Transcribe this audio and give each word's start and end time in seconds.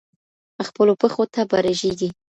خپلو 0.67 0.93
پښو 1.01 1.23
ته 1.33 1.41
به 1.49 1.57
رژېږې 1.65 2.09